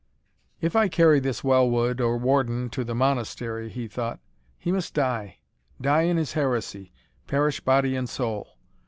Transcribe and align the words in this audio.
"If 0.61 0.75
I 0.75 0.87
carry 0.87 1.19
this 1.19 1.43
Well 1.43 1.69
wood, 1.69 2.01
or 2.01 2.17
Warden, 2.17 2.71
to 2.71 2.83
the 2.83 2.95
Monastery." 2.95 3.69
he 3.69 3.87
thought, 3.87 4.19
"he 4.57 4.71
must 4.71 4.95
die 4.95 5.37
die 5.79 6.01
in 6.09 6.17
his 6.17 6.33
heresy 6.33 6.91
perish 7.27 7.59
body 7.59 7.95
and 7.95 8.09
soul. 8.09 8.47